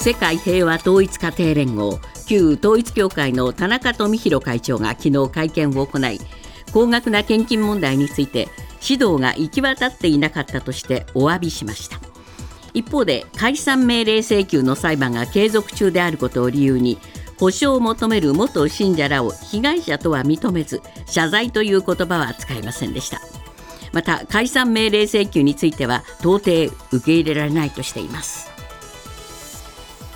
[0.00, 6.20] 世界平和統一家庭連合旧統一教会の田中富弘会長が昨日会見を行い
[6.72, 8.48] 高額な献金問題について
[8.80, 11.98] 指導が行き渡っていなかったとしてお詫びしました。
[12.74, 16.98] 一方で解散命令請求の裁判が継続中であることを理由に
[17.38, 23.20] 保償を求める元信者らを被害者とは認めず謝罪という言葉は使いませんでした。
[23.92, 28.57] また解散命令請求については到底受け入れられないとしています。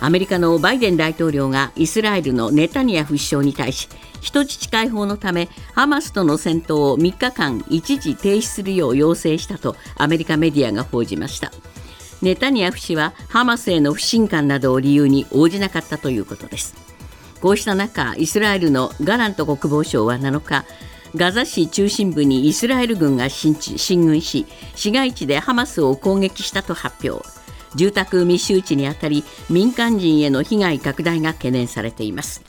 [0.03, 3.87] アメリカのバイデン大統領がイスラエルのネタニヤフ首相に対し
[4.19, 11.53] 人質解放のためハマスとの戦闘を3日間一時停止するよう要請したとアメリカメディアが報じました。
[12.21, 16.75] ネタニヤフ氏はハマスへの不信感などを理由に応じなかったということです。
[17.39, 20.65] こうした中イスラエルのガラント国防相は7日
[21.15, 23.55] ガザ市中心部にイスラエル軍が進
[24.05, 27.32] 軍し市街地でハマスを攻撃したと発表。
[27.75, 32.43] 住宅密集地にあたり民間人への被害拡大が懸念されています。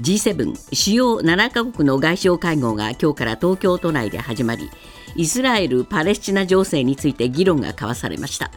[0.00, 4.70] G7 主要7カ国の外相会合が今日から東京都内で始まり
[5.14, 8.50] イスラエル・パレスチナ情勢について議論が交わされました。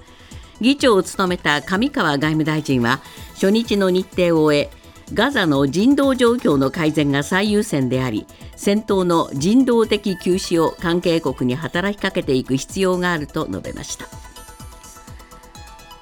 [0.62, 3.02] 議長を務めた上川外務大臣は
[3.34, 4.70] 初日の日程を終え
[5.14, 14.25] ガザの人道状況の改善が最優先であり戦闘の人道的休止を関係国に働きかけていく必要があると述べました。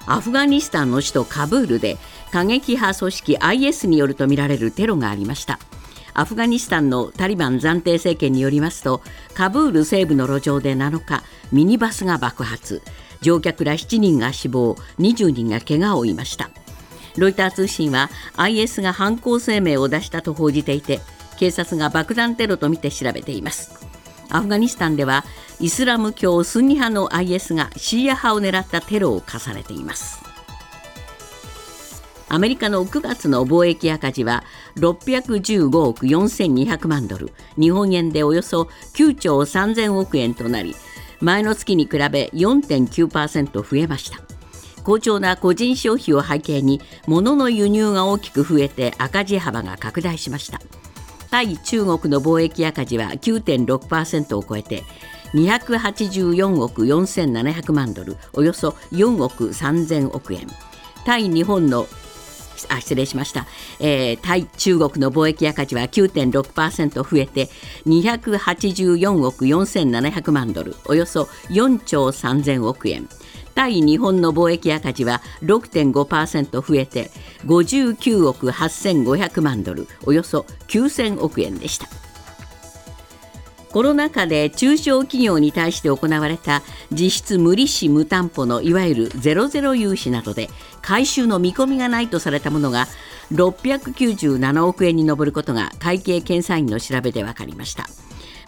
[0.06, 1.98] アフガニスタンの首都カブールで
[2.32, 5.60] 過激派組織 IS によるとみられるテロがありました。
[6.14, 9.02] アフガニスタンのタリバン暫定政権によりますと
[9.34, 12.82] カブール西部の路上で7日ミニバスが爆発。
[13.22, 16.50] 乗客ら7人が死亡20人が怪我を負いました。
[17.18, 21.00] ロイター通信は IS が犯行声明を出したと報じていて
[21.38, 23.93] 警察が爆弾テロとみて調べています。
[24.34, 25.24] アフガニスタンでは
[25.60, 30.22] イスラム教スンニ派の IS がシーア派を狙ったテロを重ねています。
[32.30, 34.44] アメリカの9月の貿易赤字は
[34.78, 37.32] 615億4200万ドル。
[37.60, 38.64] 日本円でおよそ
[38.96, 40.76] 9兆3000億円となり
[41.22, 44.20] 前の月に比べ4.9%増えました。
[44.84, 50.60] 好調な個人消費を背景に物の輸入が大きく増えて赤字幅が拡大しました。
[51.34, 54.84] 対中国の貿易赤字は9.6%を超えて
[55.34, 60.46] 284億4700万ドルおよそ4億3000億円。
[61.08, 61.88] 対日本の
[62.70, 63.48] あ失礼しました、
[63.80, 67.50] えー、対中国の貿易赤字は9.6%増えて
[67.88, 73.10] 284億4700万ドルおよそ4兆3000億円。
[73.54, 77.12] 対日本の貿易赤字は6.5%増えて
[77.46, 81.88] 59億8500万ドルおよそ9000億円でした
[83.74, 90.48] コロナ禍で中小企業に対して行われた実質無利子無担保のいわゆるゼロゼロ融資などで
[90.84, 92.88] 回収の見込みがないとされたものが
[93.32, 97.88] 697億円に上ることが会計検査院の調べで分かりました。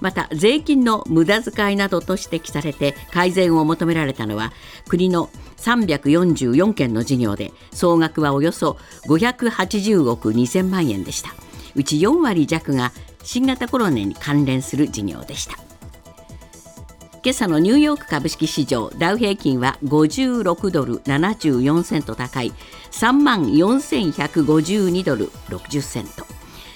[0.01, 4.51] また税金の無駄遣いなどと指摘されて改善を求められたのは
[4.87, 11.31] 国の344件の事業で総額はおよそ580億2000万円でした。
[11.75, 12.91] うち4割弱が
[13.23, 15.57] 新型コロナに関連する事業でした。
[17.23, 22.53] 今朝のニューヨーク株式市場ダウ平均は56ドル74セント高い
[22.91, 26.34] 3万4152ドル60セント。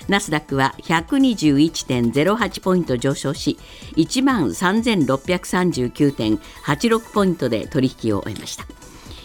[0.10, 3.60] ナスダックは121.08ポイント上昇し
[3.96, 8.66] 1万3639.86ポイントで取引を終えました。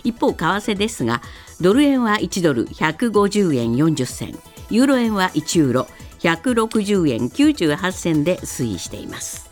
[0.04, 1.22] 一方為替ですが
[1.60, 5.86] ドル円は1ドル150円40銭ユーロ円は1ユーロ
[6.18, 9.50] 160円98銭で推移しています。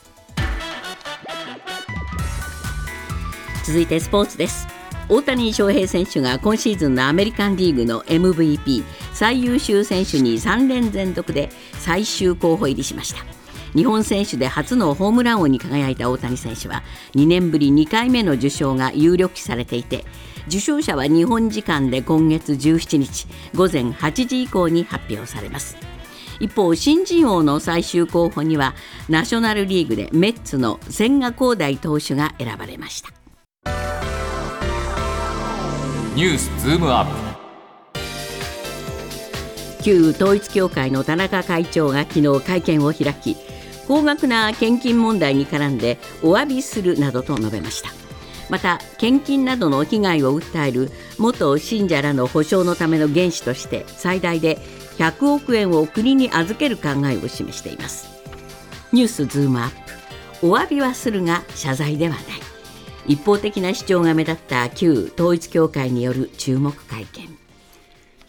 [3.64, 4.66] 続いてスポーツです。
[5.08, 8.82] 大谷翔平選手が今シーズンのアメリカンリーグの MVP
[9.22, 13.24] 最優秀選手に3連連続で最終候補入りしました。
[13.72, 16.82] 日本選手で初のホームラン王に輝いた大谷選手は
[17.14, 20.04] 2年ぶり2回目の受賞が有力視されていて
[20.48, 25.76] 受賞者は日本時間で今月17日午前8時以降に発表されます。
[26.40, 28.74] 一方新人王の最終候補には
[29.08, 33.10] ナショナルリーグでメッツの千賀滉大投手が選ばれました。
[36.16, 37.21] ニュースズームアップ。
[39.82, 43.36] 旧統一教会の田中会長が昨日会見を開き
[43.88, 47.90] 高額な献金問題に絡んでお詫びするなどと述べました。
[48.48, 54.58] また献金などの被害を訴える元信者らの補償のための原資として最大で
[54.98, 58.08] 100億円を国に預ける考えを示しています。
[58.92, 59.70] ニュースズームアッ
[60.40, 60.46] プ。
[60.46, 62.22] お詫びはするが謝罪ではない。
[63.06, 67.41] 一方的な主張が目立った旧統一教会による注目会見。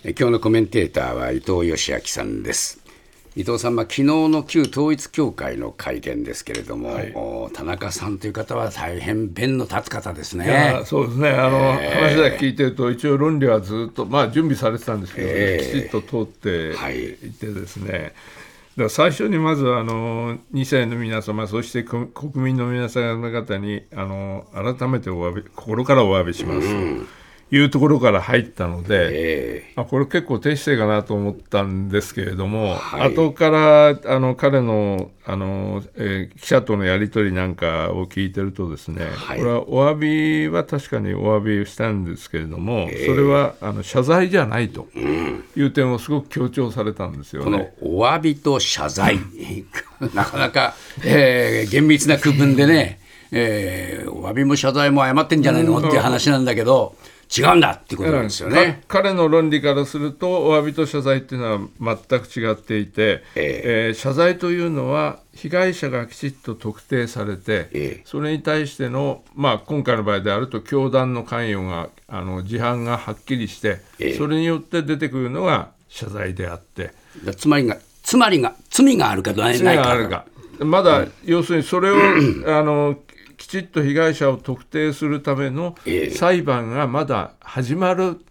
[0.06, 2.82] 今日のコメンテーターは伊藤義明さんです。
[3.38, 7.14] 伊藤さん、まあ、昨日の旧統一教会の会見ですけれども、はい、
[7.54, 10.82] 田中さんという方は大変弁の立つ方ですね。
[10.84, 11.30] そうですね。
[11.30, 17.32] あの、えー、話だけ聞いてると、一応論理はずっと、まあ、準備されてたんですけど、えー、きちっと通ってい。
[17.32, 18.14] てですね、はい
[18.76, 26.68] だ最初にまずあの2世の皆様そして国民の皆様方にあの改めてお詫び心からお詫びします。
[26.68, 27.08] うん
[27.52, 44.88] いうところから入ったので、えー、あこれ結構低姿勢かなと思ったんですけれども、はい、後からあの彼のあの、えー、記者とのやり取りなんかを聞いてるとですね、はい、これはお詫びは確かにお詫びしたんですけれども、えー、それはあの謝罪じゃないと
[45.56, 47.72] いう点をすごく強調されたんですよね。
[47.80, 49.20] このお詫びと謝罪
[50.16, 50.74] なかなか、
[51.04, 53.00] えー、厳密な区分でね、
[53.32, 56.96] えー、お詫びも謝罪も謝ってんじゃないのっていう話なんだけど。
[57.36, 76.92] 違うんだっていうことなんですよね、うん、彼の論理からするとお詫びと謝罪っていうのは全く違っていて、えー、えー、謝罪というのは被害者がきちっと特定されて、えー、それに対しての、まあ、今回の場合であると教団の関与があの事犯がはっきりして、えー、それによって出てくるのが謝罪であって。
[77.38, 80.26] つまりがつまりが罪があるかないか。
[80.60, 81.96] まだ、うん、要するにそれを
[82.48, 82.98] あの
[83.38, 85.76] きちっと被害者を特定するための
[86.16, 88.24] 裁判がまだ始まる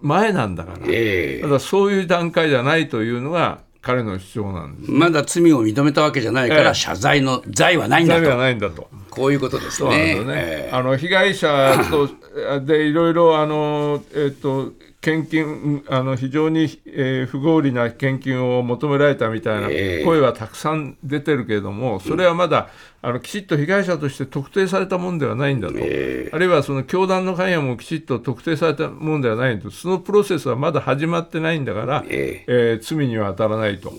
[0.00, 8.20] 前なんだから、えー、ただそういう段階じゃないというのが彼の主張なんです、まだ罪を認めたわけじゃないから、謝罪の罪はないんだと。
[8.22, 8.88] 罪はないんだと。
[9.10, 10.24] こういうことですね。
[10.24, 10.24] ね。
[10.28, 12.08] えー、あの被害者と
[12.64, 19.68] でいろいろあのえっ、ー、と献金あの非常に、えー、不合理な献金を求められたみたいな
[20.04, 22.68] 声はたくさん出てるけれども、それはまだ
[23.00, 33.92] あのきちっと被害者として特定されたものではないんだと、あるいはその教団の関与もきちっと特定されたものではないんだと、そのプロセスはまだ始まってないんだから、えー、罪には当たらないと、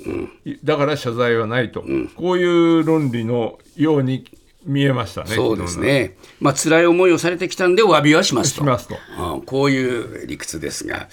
[0.66, 1.84] だから謝罪はないと、
[2.18, 4.26] こういう論理のように
[4.66, 5.30] 見えましたね。
[5.36, 6.18] そうですね。
[6.42, 8.62] まあ辛い思いをされてきたんでお詫びはしますと。
[8.62, 11.08] しますと、うん、こういう理屈ですが、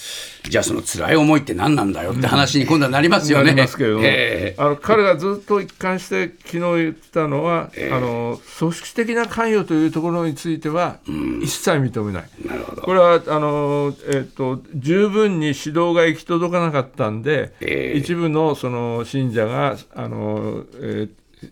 [0.48, 3.44] じゃあその辛い思いって何なんだよって話に今度はなりますよね。
[3.44, 10.98] なりますけれども、えー、あの彼がずっと一貫して昨日言ったのは、えー、あの組織的な関与というところについては
[11.40, 12.24] 一切認めない。
[12.42, 12.82] うん、なるほど。
[12.82, 21.10] これはあのえっ、ー、と十分に指導が行き届かなかったんで、えー、一部のその信者があのえー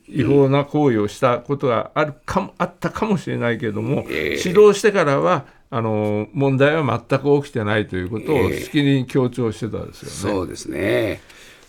[0.09, 10.15] 違法な行為をしたことがあるかもあったかもしれないけれども、えー、指導してからはあの問題は全く起きてないということをしきりに強調してたんですよね。
[10.15, 11.21] えー、そうですね。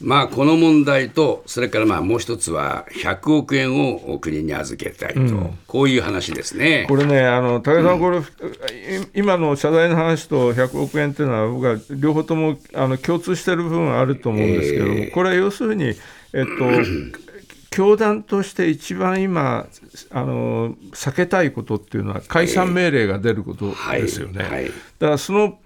[0.01, 6.85] まあ、この問題と、それからまあもう一つは、100億円を国に預けたいと、うん、こういう話ですね。
[6.89, 8.23] これね、あの武井さん、これ、うん、
[9.13, 15.95] 今の謝罪の話と100億円っていうのは、僕は両方ともあの共通している部分はあると思うんですけども、えー、これは要するに、えっと、
[17.75, 19.67] 教団として一番今
[20.11, 24.43] あの避けたいことっていうのは解散命令が出ることですよね。
[24.43, 25.59] はいはい、だからその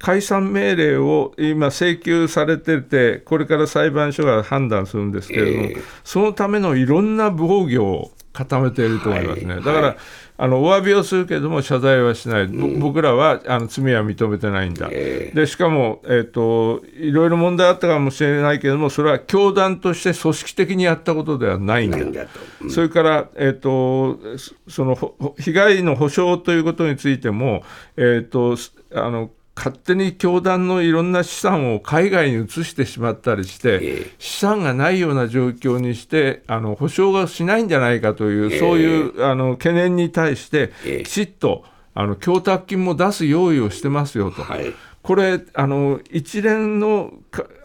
[0.00, 9.54] 解散命令を今請求されててこれから裁判所が判断するんですけれども、えー、そのためのいろんな防御を固めていると思いますね。
[9.54, 9.96] はい、だから、
[10.36, 21.98] あのお詫びをするけれども謝罪はしない、うん、僕らはあの罪は認めてないんだ、えー、でしかも、えーと、いろいろ問題あったかもしれないけれども、それは教団として組織的にやったことではないんだ、
[22.62, 24.18] うん、それから、えーと、
[24.68, 27.62] その被害の補償ということについても、
[27.96, 28.56] えーと
[28.96, 40.72] あの勝手に教団のいろんな資産を海外に移してしまったりして、資産がないような状況にして、あの保証がしないんじゃないかという、そういうあの懸念に対して、
[41.04, 44.42] きちっとあの供託金も出す用意をしてますよと。
[44.42, 44.74] はい。
[45.02, 47.12] これあの一連の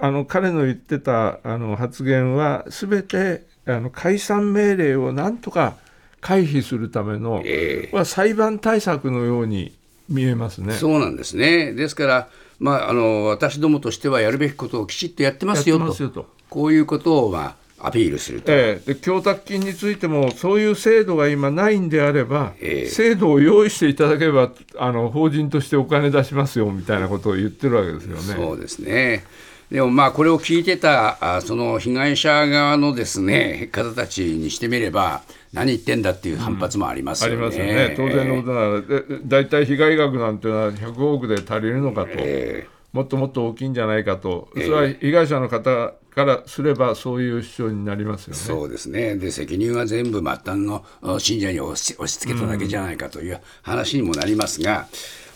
[0.02, 5.76] あの彼の言ってたあの発言はすべてあの解散命令をなんとか
[6.20, 9.79] 回避するための、えー、裁判対策のように
[10.10, 10.74] 見えますね。
[10.74, 11.74] そうなんですね。
[11.74, 28.22] ですから、まあ、あの私どもとしてはやるべきことをきちっとやってますよと、こういうことを、まあ、アピールすると、ええ、で供託金についても、そういう制度が今ないんであれば、ええ、制度を用意していただければあの、法人としてお金出しますよみたいなことを言ってるわけですよね。
[28.22, 29.24] そうですね
[29.72, 35.22] でもまあこれを聞いてたあその被害者側のですね方たちにしてみれば
[35.54, 37.36] 何言ってんだっていう反発もありますよね。
[37.36, 37.94] うん、ありますよね。
[37.96, 42.10] 当然のことなら、大体被害額なんていうのは100億で足りるのかと。
[42.18, 48.40] えーもっともっと大きいんじゃないかと、それは被害者の方からすれば、そういう主張になりますよね。
[48.40, 54.88] そうですねで責任は全部末端のあ信者に押し押し付けただけじゃないかという話にもなりますが、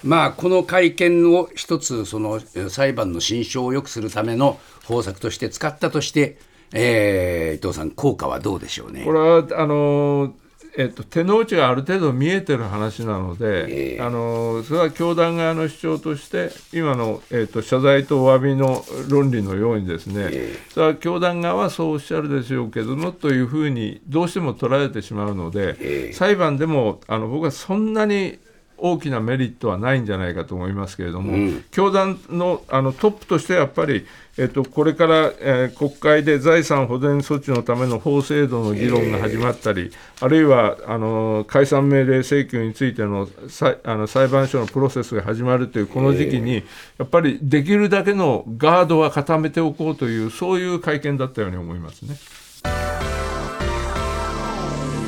[0.04, 6.38] まあ、この会見を一つそのえ裁判の心証を良くするための方策として使ったとして、
[6.74, 9.04] えー伊藤さん、効果はどうでしょうね。
[9.06, 10.34] これはあの
[10.76, 14.02] えっと、手の内がある程度見えてる話なので、ええ。
[14.02, 26.14] あのそれは教団側の主張として、今の、えっと、謝罪とお詫びの論理のようにですね、えそれは教団側はそうおっしゃるでしょうけどもというふうにどうしても捉えてしまうので、ええ。
[26.14, 28.40] 裁判でもあの僕はそんなに
[28.78, 31.64] 大きなメリットはないんじゃないかと思いますけれども、うん。
[31.72, 34.06] 教団のあのトップとしてやっぱり、
[34.38, 46.64] えっと、これから、えー国会で財産保全措置のための法制度の議論が始まったり、あるいはあの解散命令請求についての裁あの裁判所のプロセスが始まるというこの時期に、
[46.98, 52.18] やっぱりできるだけのガードは固めておこうという、そういう会見だったように思いますね。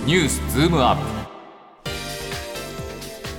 [0.06, 1.25] ニュースズームアップ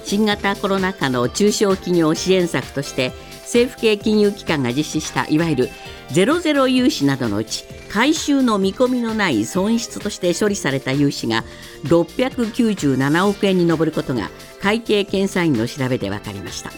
[0.07, 5.71] 新型コロナ禍の中小企業支援策として政府系金融機関が実施したいわゆる
[6.13, 11.43] ゼロゼロ融資などのうち回収の見込みのない損失として処理された融資が
[11.85, 14.31] 697億円に上ることが
[14.63, 16.71] 会計検査院の調べで分かりました。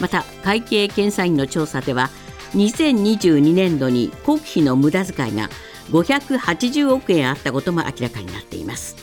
[0.00, 2.08] また会計検査院の調査では
[2.54, 5.50] 2022年度に国費の無駄遣いが
[5.90, 8.96] 580億円あったことも明らかになっています。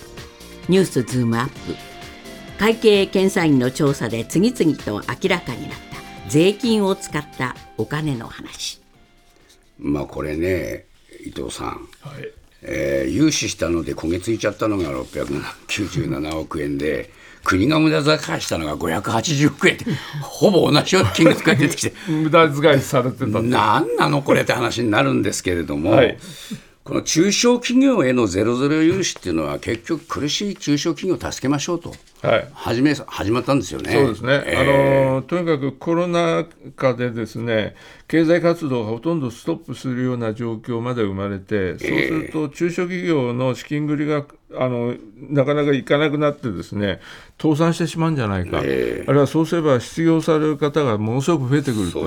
[0.67, 1.90] ニュースズームアップ。
[2.61, 6.29] 会計検査院の調査で次々と明らかになった。
[6.29, 8.79] 税金を使ったお金の話。
[9.79, 10.85] まあこれね
[11.25, 11.67] 伊藤さん、
[12.01, 12.31] はい。
[12.61, 17.09] えー融資したので焦げついちゃったのが697億円で
[17.43, 19.85] 国が無駄遣いしたのが580億円って
[20.21, 21.93] ほぼ同じような金額が出てきて。
[22.07, 26.15] 無駄遣いされてた何なのこれって話になるんですけれども、はい
[26.91, 31.93] この中小企業へのゼロゼロ融資っていうのは結局苦しい中小企業を助けましょうと。
[32.21, 32.47] はい。
[32.53, 33.93] 始め始まったんですよね。
[33.93, 34.59] そうですね、えー。
[34.59, 36.45] あのとにかくコロナ
[36.75, 37.77] 禍でですね
[38.11, 44.95] 経済活動がほとんどストップするような状況まで生まれて、そうすると中小企業の資金繰りがあの
[45.29, 46.99] なかなかいかなくなってですね
[47.41, 52.01] 倒産してしまうんじゃないか、えあるいはそうすれば失業される方がものすごく増えてくると。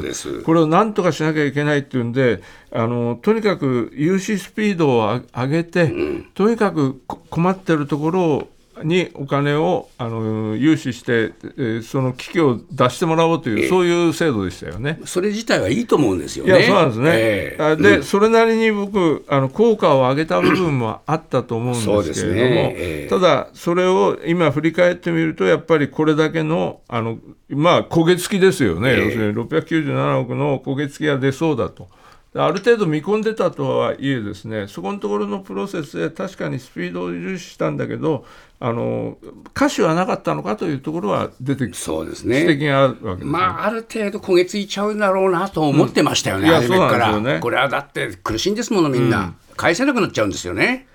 [0.44, 5.90] これをなんとかしなきゃいけないっていうんであのとにかく融資スピードを上げて、
[6.34, 8.49] とにかくこ困ってるところを
[8.82, 14.98] にお金をあの融資して、えーその危機を出してもらおうという、そういう制度でしたよね。
[15.04, 16.60] それ自体はいいと思うんですよいね。
[16.60, 22.74] やそうなんですね、えーあで、それなりに僕あの、効果を上げた部分もあったと思うんですけれども、ね。
[22.76, 23.08] ええ。
[23.08, 27.18] ただ、それを今、振り返ってみると、やっぱりこれだけの、あの
[27.50, 29.04] まあ、焦げ付きですよね、ええ。
[29.04, 31.88] 要するに697億の焦げ付きが出そうだと。
[32.36, 38.24] ある程度見込んでたとはいえですね、そこのところのプロセスで確かにスピードを重視したんだけど、
[38.58, 39.18] あの
[39.54, 42.66] 歌詞はなかったのかというところは出てきそうです指摘ね。
[42.68, 43.30] があるわけね。
[43.30, 50.88] まあ、ある程度焦げついちゃうんだろうなと思ってましたよね、うん初めから、ねこれはだって苦しいんですもの、みんな、返せなくなっちゃうんですよね。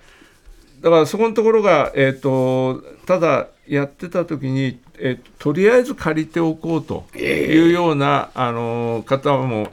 [0.82, 9.72] だからそこのところが、えー、とただやってた時に、えーととりあえず借りておこうというような、あの方も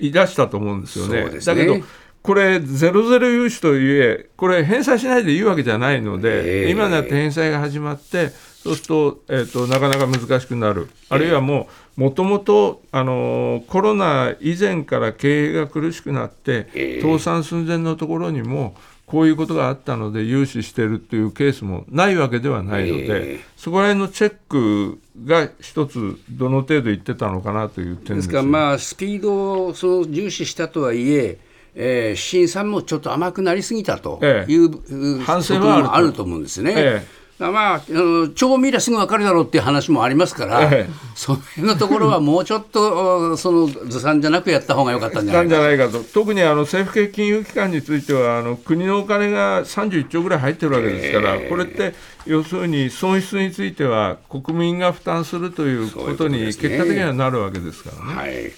[0.00, 1.24] いらしたと思うんですよね。
[1.30, 1.38] ね。
[1.40, 1.76] だけど
[2.22, 6.70] これ、ゼロゼロ融資といえ、これ、返済しないでいいわけじゃないので、ええ。
[6.70, 8.28] 今になって返済が始まって、
[8.62, 17.00] そうすると,、えー、となかなか難しくなる、あるいはもう、もともとあのコロナ以前から経営が苦しくなって、ええ。
[17.00, 18.74] 倒産寸前のところにも、
[19.10, 23.40] こういうことがあったので融資してるっていうケースもないわけではないので、ええ。
[23.56, 31.38] そこら辺のチェックが一つ、どの程度いってたのかなという点ですから、まあ、スピードをその重視したとはいえ、
[31.74, 36.22] えー、審査もちょっと甘くなりすぎたとええいう、う反省はあると。
[36.22, 36.74] 思うんですね。
[36.76, 36.80] ええ。
[36.84, 37.02] だから
[37.40, 40.90] まあ、あの超見りゃすぐ分かるだろうっていう話もありますから、ええ。
[41.14, 45.58] その辺のところはもうちょっとおそのずさんじゃなくやった方が良かったんじゃないか。
[45.58, 51.94] ないかと、特にあの政府系金融機関については、あの国のお金が31兆ぐらい入ってるわけですから、これって
[52.26, 58.14] 要するに損失については国民が負担するということに結果的にはなるわけですからね。
[58.14, 58.52] はい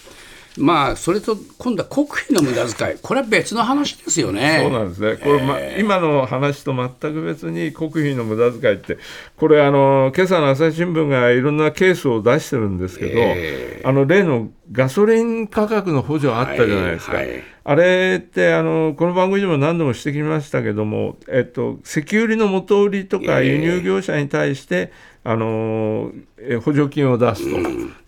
[0.59, 4.61] まあ、それと今度は国費の無駄遣い、これは別の話ですよね。
[4.62, 8.99] そうなんですね、これ、ま今の話と全く別に国費の無駄遣いって、
[9.37, 13.82] これ、あの今朝の朝日新聞がいろんなケースを出してるんですけど、え。
[13.85, 17.16] あの例のガソリン価格の補助あったじゃないですか。
[17.16, 17.42] はいはい。
[17.64, 23.49] あれってあの、この番組でも何度も指摘しましたけども、えっと、石油売りの元売りとかええ。
[23.50, 24.92] 輸入業者に対して、
[25.25, 26.11] あの
[26.64, 27.57] 補助金を出すと、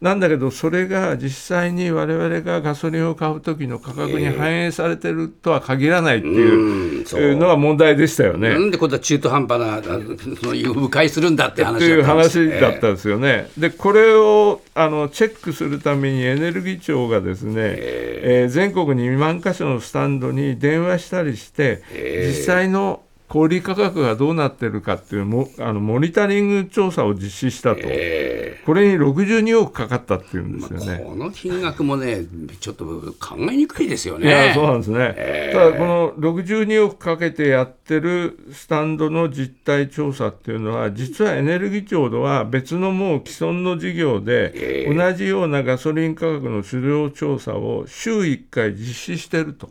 [0.00, 8.50] なんだけど、それが実際に我々がガソリンを買う時の価格に反映されてるとは限らないっていうのが問題でしたよね。
[8.50, 13.49] なんでこんな中途半端な、その迂回するんだって話だった話だったんですよね。
[13.56, 32.26] で、これをあのチェックするためにエネルギー庁がですね、えー、全国に2万箇所のスタンドに電話したりして、実際の小売価格がどうなってるかっていうもあのモニタリング調査を実施したと、えー、これに62億かかったっていうんですよね、まあ、この金額もね、
[32.61, 32.85] ちょっと
[33.19, 34.52] 考えにくいですよね。
[34.54, 49.71] そうなんですね、えー、ただ、この62億かけてやってるスタンドの実態調査っていうのは、実はエネルギー庁では別のもう既存の事業で、同じようなガソリン価格の狩猟調査を週1回実施してると。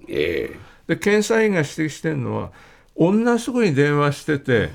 [0.88, 2.52] で検査員が指摘してるのは
[2.98, 4.72] 同じとこに電話してて、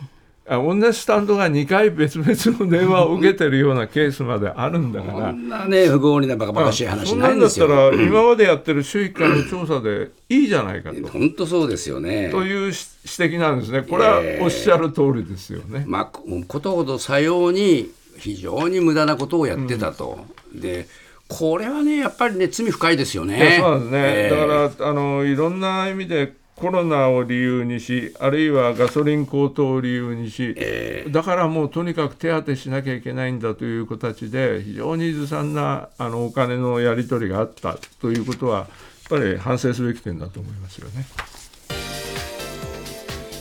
[0.50, 7.66] あ同じスタンドが2回別々の電話を受けてるようなケースまであるんだから、こんなね、不合理なバカバカしい話ないんですよ。
[7.68, 11.06] そんなんだったら、今までやってる週1回の調査でいいじゃないかと。
[11.08, 12.30] 本当そうですよね。
[12.30, 13.82] という指摘なんですね。
[13.82, 15.80] これはおっしゃる通りですよね。
[15.80, 20.18] えー、まあ、ことほどさように非常に無駄なことをやってたと。
[20.54, 20.88] うん、で
[21.28, 23.58] これはね、やっぱりね、罪深いですよね。
[23.60, 38.68] そうですね、えー、だからあのいろんな意味でコロナを理由にし、あるいはガソリン高騰を理由にし、えー、だからもうとにかく手当てしなきゃいけないんだという形で、非常にずさんなあのお金のやり取りがあったということは、やっ
[39.08, 41.06] ぱり反省すべき点だと思いますよね。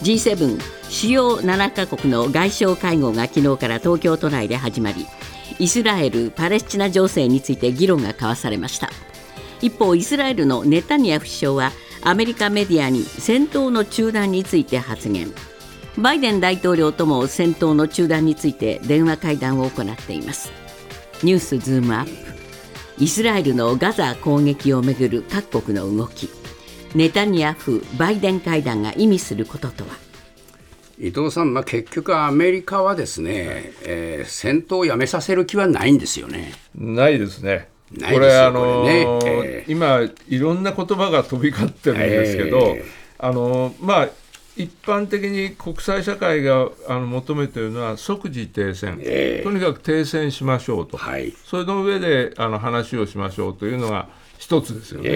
[0.03, 0.59] G7
[0.89, 5.05] 主要7カ国の外相会合が昨日から東京都内で始まり
[5.59, 8.89] イスラエル・パレスチナ情勢について議論が交わされました
[9.61, 11.71] 一方イスラエルのネタニヤフ首相は
[12.07, 15.29] アメリカメディアに戦闘の中断について発言。
[15.97, 20.49] バイデン大統領とも戦闘の中断について電話会談を行っています。
[21.21, 23.03] ニュースズームアップ。
[23.03, 26.29] イスラエルのガザ攻撃をめぐる各国の動き。
[26.95, 29.89] ネタニヤフ・バイデン会談が意味することとは？
[30.97, 36.53] 伊藤さん、まあ、結局、アメリカはですね、えー、戦闘をやめさせる気はないんですよね。
[36.73, 37.67] ないですね。
[37.95, 38.89] これあのー
[39.25, 44.09] えー、今いろんな言葉が飛び交ってるんですけど、えー、あのー、まあ
[44.57, 55.09] 一般的に国際社会があの求めているのは即時停戦、えー、とにかく停戦しましょうと、はい、それの上であの話をしましょうというのが一つですよね。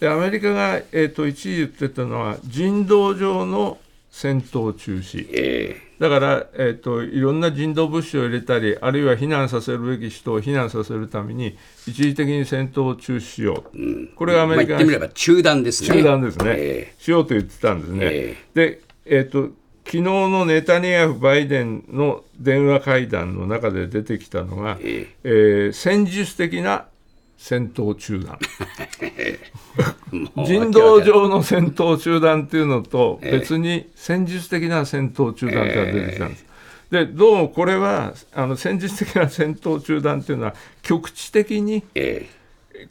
[0.00, 3.78] でアメリカが、えーと、一時言ってたのは人道上の
[4.10, 15.88] 戦闘中止、だから、えーと、いろんな人道物資を入れたり、あるいは避難させるべき人を避難させるために、一時的に戦闘を中止しよう、うん、これがアメリカ、まあ、言ってみれば中断ですね。
[15.90, 17.98] 中断ですね、えー、しようと言ってたんですね。
[18.02, 19.50] えー、で、えーと、
[19.84, 26.86] 昨日のネタニヤフ、バイデンの電話会談の中で出てきたのが、えー、えー、戦術的な
[27.40, 28.38] 戦闘中断。
[30.44, 36.44] 人道上の戦闘中断っていうのと別に戦術的な戦闘中断っていうのが出てきたんです。
[36.90, 41.82] でどうもこれはあの戦術的な戦闘中断っていうのは局地的に、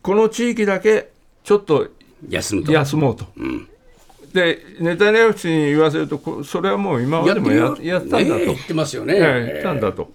[0.01, 1.09] この地域だけ
[1.43, 1.87] ちょっと
[2.27, 2.71] 休むと。
[2.71, 3.27] 休もうと。
[3.37, 3.67] うん。
[4.33, 10.11] でネタニヤフ氏に言わせるとそれはもう今までもややったんだと、言ってますよね、言ったんだと、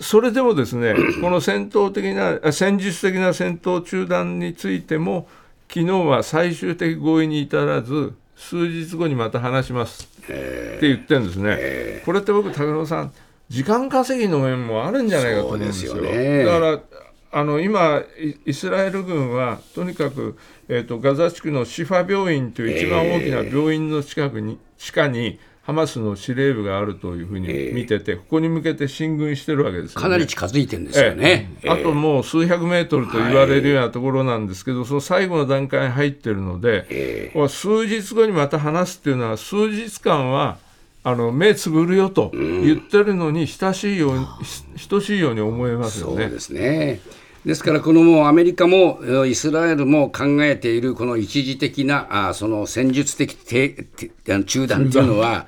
[0.00, 5.28] それでもですね、 この戦闘的な、戦術的な戦闘中断についても、
[5.68, 12.02] 昨日は最終的合意に至らず、数日後にまた話しますって言ってるんですね。
[12.04, 13.12] これって僕、武野さん、
[13.48, 15.94] 時間稼ぎの面もあるんじゃないかと思うんですよ。
[15.94, 16.80] すね、だから
[17.36, 18.02] あの今、
[18.46, 40.58] イスラエル軍はとにかく、えーと、ガザ地区のシファ病院という一番大きな病院の近くに、地下にハマスの司令部があるというふうに見てて、えー、ここに向けて進軍してるわけです、ね、かなり近づいてるんですよね、えー、あともう数百メートルと言われるようなところなんですけど、はい、その最後の段階に入ってるので、えー、数日後にまた話すっていうのは、数日間は
[41.02, 44.26] あの目つぶるよと言ってるのに、親しいように、うん、
[44.88, 46.24] 等しいように思えますよね。
[46.24, 47.00] そうですね
[47.44, 55.46] ですから、このもうアメリカもイスラエルも考えているこの一時的なあその戦術的中断というのは、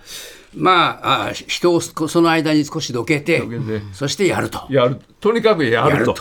[0.54, 3.42] まあ、あ人をその間に少しどけて、
[3.92, 4.66] そしてやると。
[4.68, 5.00] やる。
[5.20, 6.14] とにかくやると。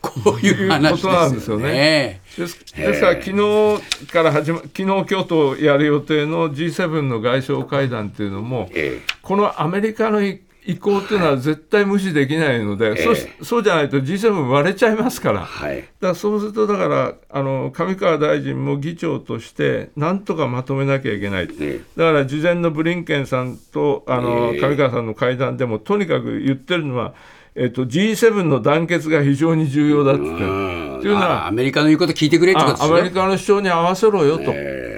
[0.00, 2.22] こういう話ですよね。
[2.36, 8.70] ですですから、昨日から始ま、昨日今日とやる予定の G7 の外相会談っていうのも、
[9.20, 10.20] このアメリカの
[10.64, 27.14] 意向っていうのは絶対無視できないので、はい、そそうじゃないと G7 割れちゃいますから、はい、だからそうすると、だからあの上川大臣も議長として、なんとかまとめなきゃいけない、ね、だから事前のブリンケンさんとあの上川さんの会談でも、とにかく言ってるのは、
[27.54, 30.22] えっと、G7 の団結が非常に重要だって。
[30.22, 32.98] 言っていうのはアメリカの言うこと聞いてくれってことですね。
[32.98, 34.52] アメリカの主張に合わせろよと、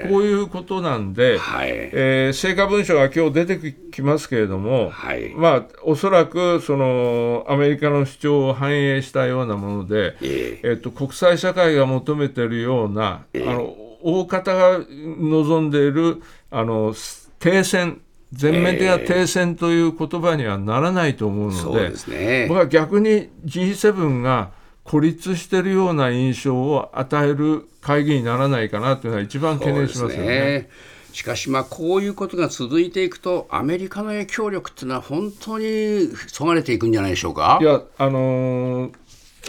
[0.09, 16.93] こういうことなんで、はい、えー、成果文書が今日出てきますけれども、はい、まあ、おそらくそのアメリカの主張を反映したようなもので、えー、えっと、国際社会が求めているような、えー、あの大方が望んでいるあの
[17.39, 18.01] 停戦、
[18.33, 24.51] 全面的な停戦という言葉にはならないと思うので、えーね、僕は逆に G7 が
[24.83, 30.69] 孤立しているような印象を与える会議にならないかなというのは一番懸念しますよね。
[31.13, 37.59] しかし、まあ、こういうことが続いていくと、アメリカの影響力っていうのは、本当にそがれていくんじゃないでしょうか？
[37.61, 38.93] いや、あのー、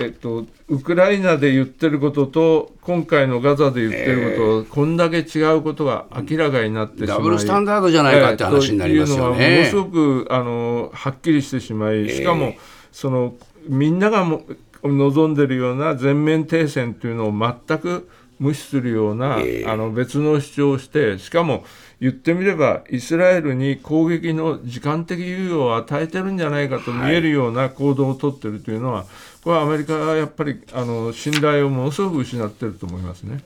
[0.04, 9.38] えっと、ウクライナで言ってることと、今回のガザで言ってること、こんだけ違うことが明らかになってしまい、ダブルスタンダードじゃないかって話になりますよね。
[9.40, 12.54] えー、いうのはものすごくあのはっきりしてしまい、しかも、
[12.92, 13.36] その
[13.68, 14.42] みんながも
[14.84, 21.64] 望んでるような全面停戦というのを全く無視するような、えー、あの別の主張をして、しかも
[22.00, 29.04] 言ってみれば、イスラエルに攻撃の時間的猶予を与えてるんじゃないかと見えるような行動を取ってるというのは、
[29.42, 33.42] これはアメリカはやっぱりあの信頼をものすごく失ってると思いますね。